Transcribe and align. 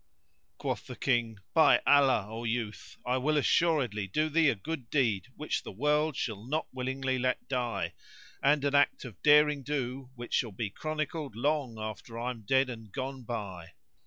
Quoth 0.57 0.87
the 0.87 0.95
King, 0.95 1.37
"By 1.53 1.79
Allah, 1.85 2.25
O 2.27 2.43
youth, 2.43 2.97
I 3.05 3.17
will 3.17 3.37
assuredly 3.37 4.07
do 4.07 4.29
thee 4.29 4.49
a 4.49 4.55
good 4.55 4.89
deed 4.89 5.27
which 5.35 5.61
the 5.61 5.71
world 5.71 6.15
shall 6.15 6.43
not 6.43 6.65
willingly 6.73 7.19
let 7.19 7.47
die, 7.47 7.93
and 8.41 8.65
an 8.65 8.73
act 8.73 9.05
of 9.05 9.21
derring 9.21 9.61
do 9.61 10.09
which 10.15 10.33
shall 10.33 10.53
be 10.53 10.71
chronicled 10.71 11.35
long 11.35 11.77
after 11.77 12.17
I 12.17 12.31
am 12.31 12.41
dead 12.47 12.67
and 12.67 12.91
gone 12.91 13.25
by." 13.25 13.73